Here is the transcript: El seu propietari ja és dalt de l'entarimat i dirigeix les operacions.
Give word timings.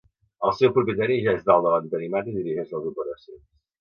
El 0.47 0.53
seu 0.61 0.71
propietari 0.77 1.17
ja 1.27 1.35
és 1.39 1.45
dalt 1.49 1.67
de 1.67 1.73
l'entarimat 1.75 2.33
i 2.33 2.37
dirigeix 2.39 2.77
les 2.77 2.93
operacions. 2.95 3.43